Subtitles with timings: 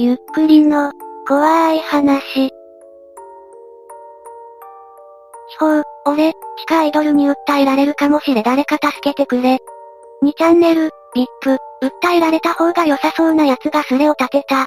[0.00, 0.92] ゆっくりの、
[1.26, 2.22] 怖い話。
[2.32, 2.52] 秘
[5.58, 6.36] 宝、俺、地
[6.68, 9.58] 下アイドルに訴えられるかもしれ誰か助けてくれ。
[10.22, 14.66] 2チャンネル、VIP、訴えられた方が良さそうな奴がスレを立てた。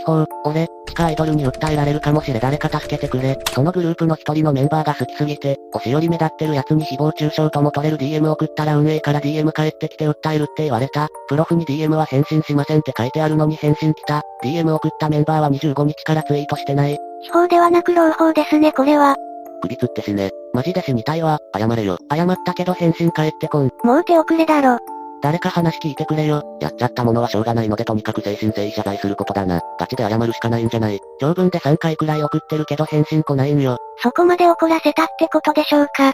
[0.00, 3.38] 秘宝、俺、地下アイドルに訴えられるかもしれ誰か助けてくれ。
[3.52, 11.08] そのグループの一人のメンバーが好きすぎて、押し寄り目立ってる奴に誹謗中傷とも取れる DM 送ったら運営から DM 返ってきて訴えるって言われた。
[11.28, 14.22] プロフに DM は返信しませんって書いてあるのに返信来た。
[14.42, 16.98] DM 送ったメンバーは25日からツイートしてない。
[17.22, 19.16] 秘宝ではなく朗報ですねこれは。
[19.62, 20.30] 首つって死ね。
[20.54, 21.38] マジで死にたいわ。
[21.56, 21.98] 謝れよ。
[22.10, 23.70] 謝ったけど返信返ってこん。
[23.84, 24.78] もう手遅れだろ。
[25.22, 26.42] 誰か話聞いてくれよ。
[26.60, 29.60] やっちゃったものはしょうがないのでとにかく誠心誠意謝罪することだな。
[29.78, 30.98] ガチで謝るしかないんじゃない。
[31.20, 33.76] 長文で3回くらい送ってるけど返信来ないんよ。
[33.98, 36.12] そこまで怒らせたってことでしょうか。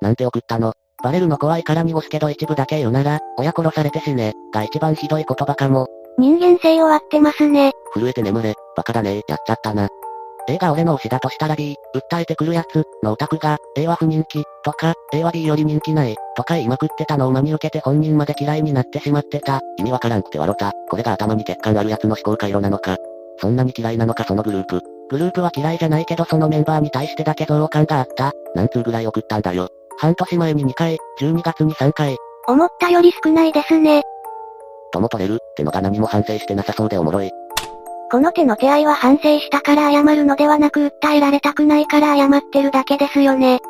[0.00, 0.74] なんて送ったの？
[1.02, 5.86] バレるの怖いから濁すけど一部だけ言うなら、親殺されて死ね、が一番ひどい言葉かも。
[6.16, 7.72] 人間性弱ってますね。
[7.92, 9.88] 震えて眠れ、バカだねやっちゃったな。
[10.48, 19.60] A が俺の推しだとしたら B、訴えてくるやつ、のオタクが、A は不人気、とか、A は B より人気ない、とか言いまくってたのを真に受けて本人まで嫌いになってしまってた。
[19.78, 20.72] 意味わからんくて笑った。
[20.90, 22.96] これが頭に欠陥あるやつの思考回路なのか。
[23.38, 24.80] そんなに嫌いなのかそのグループ。
[25.10, 28.32] グループは嫌いじゃないけどそのメンバーに対してだけ憎悪感があった。
[28.54, 29.68] 何通ぐらい送ったんだよ。
[29.98, 32.16] 半年前に2回、12月に3回。
[32.46, 34.02] 思ったより少ないですね。
[34.92, 37.30] とも取れるってのが何も反省してなさそうでおもろい。
[38.10, 43.60] この手の手合いは反省したから謝るのではなく訴えられたくないから謝ってるだけですよね。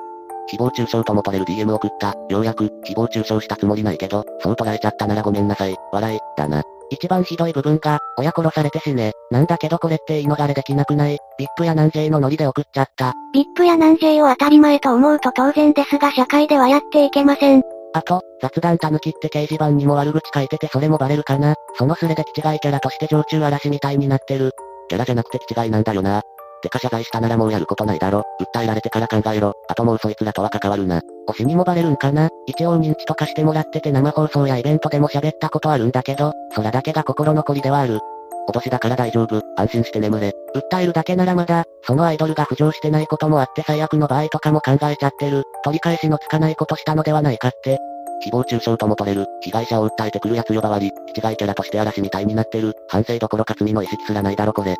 [0.53, 2.15] 誹謗中傷とも取れる DM 送った。
[2.29, 5.77] ようやく、誹謗中傷したつもりないけど、そう捉えちゃったならごめんなさい。
[5.93, 6.63] 笑い、だな。
[6.91, 9.13] 一番ひどい部分が、親殺されて死ね。
[9.31, 13.15] なんだけどこれって言い逃れできなくない ?VIP や南 J のノリで送っちゃった。
[13.35, 17.74] VIP や南 J を当たり前と思うと当然ですが社会ではやっていけません。
[17.97, 24.51] あと、雑談たぬきって掲示板にも悪口書いててそれもバレるかなそのスレで気違いキャラとして常駐嵐みたいになってる。
[24.89, 26.23] キャラじゃなくて気違いなんだよな。
[26.61, 28.25] てか謝罪したならもうやることないだろ。
[28.55, 29.53] 訴えられてから考えろ。
[29.69, 31.03] あともうそいつらとは関わるな。
[31.29, 38.01] 推しにもバレるんかな一応認知とかしてもらってて生放送やイベントでも喋ったことあるんだけど、そらだけが心残りではある。
[38.49, 39.41] 脅しだから大丈夫。
[39.57, 40.33] 安心して眠れ。
[40.55, 45.43] 訴えるだけならまだ、そのアイドルが浮上してないこともあって最悪の場合とかも考えちゃってる。
[45.63, 47.79] 取り返しのつかないことしたのではないかって。
[48.25, 49.27] 誹謗中傷とも取れる。
[49.41, 52.73] 被害者を訴えてくる奴呼ばわり、気違いキャラとして嵐みたいになってる。
[52.89, 54.77] 反省どころか罪の意識すらないだろこれ。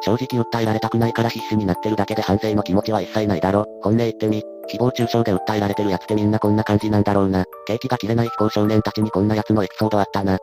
[0.00, 3.66] 正直訴えられたくないから必死になってるだけで反省の気持ちは一切ないだろ。
[3.82, 4.42] 本音言ってみ。
[4.70, 7.44] 誹謗中傷で訴えられてる奴ってみんなこんな感じなんだろうな。
[7.66, 10.38] 景気が切れない非行少年たちにこんな奴のエピソードあったな。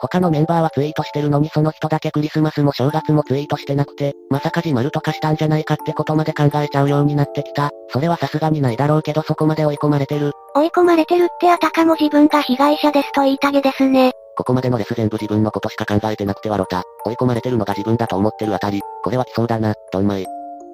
[0.00, 7.70] 他のメンバーはツイートしてるのにその人だけクリスマスも正月もツイートしてなくて、まさか自丸とかしたんじゃないかってことまで考えちゃうようになってきた。
[7.90, 10.32] それはさすがにないだろうけどそこまで追い込まれてる。
[10.54, 14.12] 追い込まれてるってあたかも自分が被害者ですと言いたげですね。
[14.36, 16.84] ここまでのレス全部自分のことしか考えてなくてはろた。
[17.04, 18.80] 追い込まれてるのが自分だと思ってるあたり。
[19.02, 20.26] これは来そうだな、どんまい。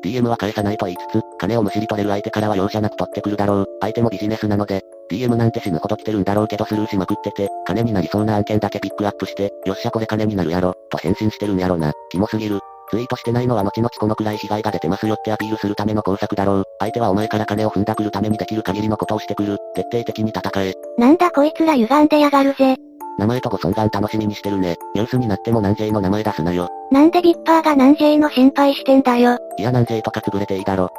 [0.04, 3.66] DM は返さないと言いつつ、金をむしり取れる相手からは容赦なく取ってくるだろう。
[3.80, 11.92] 相手もビジネスなので、DM なんて死ぬほど来てるんだろうけどスルーしまくってて、金になりそうな案件だけピックアップして、よっしゃこれ金になるやろ、と返信してるんやろな。
[12.10, 12.60] キモすぎる。
[12.90, 16.64] ツイートしてないのは後々このくらい被害が出てますよってアピールするための工作だろう。
[16.78, 19.58] 相手はお前から金を踏んだくるためにできる限りのことをしてくる。
[19.74, 20.74] 徹底的に戦え。
[20.98, 22.76] なんだこいつら歪んでやがるぜ。
[23.18, 24.76] 名前とご尊顔楽しみにしてるね。
[24.94, 26.68] ニュースになっても南 J の名前出すなよ。
[26.90, 29.38] なんでビッパーが南 J の心配してんだよ。
[29.58, 30.90] いや南 J とか潰れていいだろ。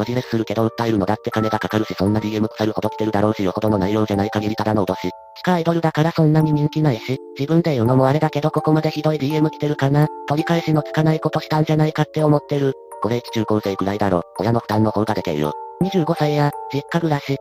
[0.00, 5.10] マジレスするけど訴えるのだって金がかかるしそんな DM 腐るほど来てるだろうしよほどの内容じゃない限りただの脅し。
[5.36, 10.08] 地下アイドルだからそんなに人気ないし、自分で言うのもあれだけどここまでひどい DM 来てるかな。
[10.26, 12.72] 取り返しのつかないことしたんじゃないかって思ってる。
[13.02, 14.22] これ一中高生くらいだろ。
[14.38, 15.52] 親の負担の方がでけえよ。
[15.82, 17.36] 25歳や、実家暮らし。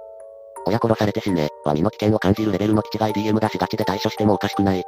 [0.66, 4.84] 親殺されて死ね、は身の危険を感じるレベルの気違い DM 出しがちで対処してもおかしくない。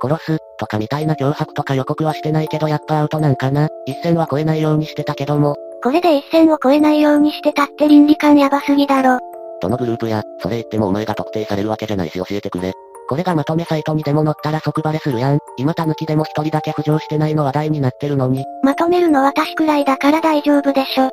[0.00, 3.68] 殺す、とかみたいな脅迫とか予告はしてないけどやっぱアウトなんかな。
[3.86, 5.56] 一線は越えないようにしてたけども。
[5.86, 9.20] これで一線を越えないようにしてたって倫理観やばすぎだろ。
[9.62, 12.72] どのグループや、それ言ってもお前が特定されるわけじゃないし教えてくれ。
[13.08, 15.38] これがまとめサイトにでも載ったら即バレするやん。
[15.56, 18.44] 今たぬきでも一人だけ浮上してないの話題になってるのに。
[18.64, 21.08] まとめるの私くらいだから大丈夫でしょ。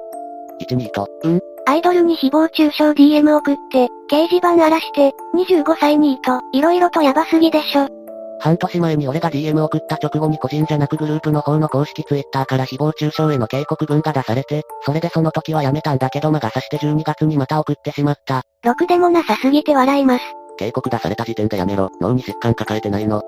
[0.68, 8.03] 1、2と、うんアイドルに誹謗中傷 DM 送って、掲示板荒らして、25歳にと、色々とやばすぎでしょ。
[8.44, 18.42] 半年前に俺が DM 送った直後に個人じゃなくグループの方の公式 Twitter から誹謗中傷への警告文が出されて、それでその時はやめたんだけど魔が差して12月にまた送ってしまった。
[18.66, 20.26] ろくでもなさすぎて笑います。
[20.58, 21.90] 警告出された時点でやめろ。
[22.02, 23.22] 脳に疾患抱えてないの。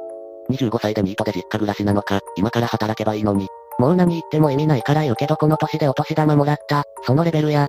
[0.52, 3.48] 25歳でニートで実家暮らしなのか、今から働けばいいのに。
[3.80, 7.68] もう何言っても意味ないから言うけどこの年でお年玉もらった、そのレベルや。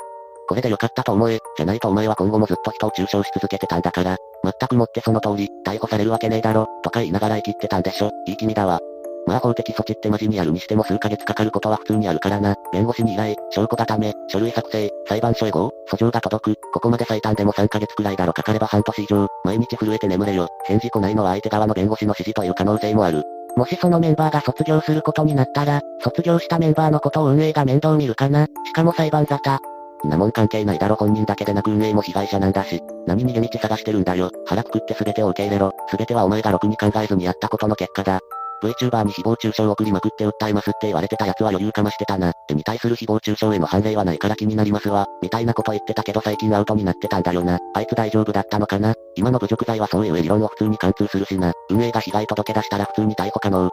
[0.49, 4.17] これでよかったと思え、じゃないとお前は今後もずっと人を中傷し続けてたんだから、
[4.47, 8.81] 全くもってその通り、逮捕されるわけねえだろ、とか言いながら生きってたんでしょ、いい気味だわ。
[9.27, 12.55] まあ法的措置ってマジにやるにしても数ヶ月かかることは普通にあるからな。
[12.73, 16.61] 弁護士に依頼、証拠固め、書類作成、裁判所へ合、訴状が届く。
[16.73, 19.27] ここまで最短でも3ヶ月くらいだろかかれば半年以上。
[19.45, 20.47] 毎日震えて眠れよ。
[20.67, 23.25] 返事来ないのは相手側の弁護士の指示という可能性もある。
[23.57, 29.59] もしそのメンバーが卒業することになったら、卒業したメンバーのことを運営が面倒見るかなしかも裁判沙汰。
[30.05, 32.81] なもん関係ないだろ本人だけでなく運営も被害者なんだし。
[33.07, 34.31] 何逃げ道探してるんだよ。
[34.47, 35.73] 腹くくって全てを受け入れろ。
[35.97, 38.21] 全てはお前がろくに考えずにやったことの結果だ。
[38.63, 42.33] VTuber に誹謗中傷を送りまくって訴えますって言われてた奴は余裕かましてたな。
[42.49, 45.07] 絵に対する誹謗中傷への判例はないから気になりますわ。
[45.23, 47.59] みたいなこと言ってたけど最近アウトになってたんだよな。
[47.75, 51.53] あいつ大丈夫だったのかな今の侮辱罪はそういう理論を普通に貫通するしな。
[51.71, 53.71] 運営が被害届け出したら普通に逮捕可能。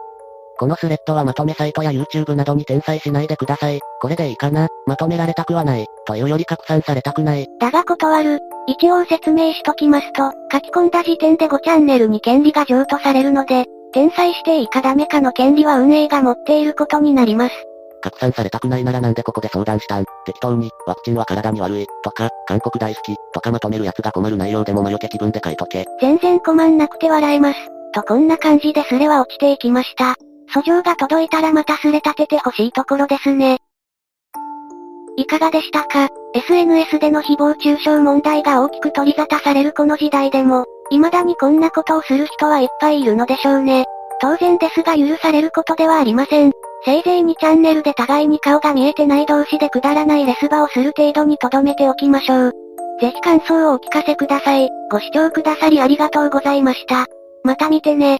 [0.56, 3.80] このスレッドはまとめサイトや YouTube などに転載しないでください。
[4.00, 5.86] これでいいかなまとめられたくはない。
[6.06, 7.48] というより拡散されたくない。
[7.58, 8.40] だが断る。
[8.66, 17.54] 一応説明しときますと、書き込んだ時点で5チャンネルに権利が譲渡されるので、転載していいかダメかの権利は運営が持っていることになります。
[18.00, 20.04] 拡散されたくないならなんでここで相談したん？
[20.26, 25.84] 適当に、ワクチンは体に悪い、とか、韓国大好き、とかまとめるやつが困る内容でも魔除け気分で書いとけ。
[26.00, 27.58] 全然困んなくて笑えます。
[27.92, 30.16] とこんな感じでスレは落ちていきました。
[30.52, 33.58] 訴状が届いたらまたすれ立ててほしいところですね。
[35.16, 43.84] いかがでしたか ?SNS での誹謗中傷問題が大きく取り沙汰されるこの時代でも、未だにこんなことをする人はいっぱいいるのでしょうね。
[44.20, 46.52] 当然ですが許されることではありません。
[46.84, 52.52] せいぜい2チャンネルで互いに顔が見えてない同士でくだらないレスバをする程度に留めておきましょう。
[53.00, 54.68] ぜひ感想をお聞かせください。
[54.90, 57.06] ご視聴くださりありがとうございました。
[57.42, 58.18] また見てね。